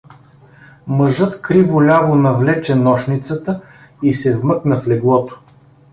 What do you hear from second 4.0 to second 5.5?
и се вмъкна в леглото.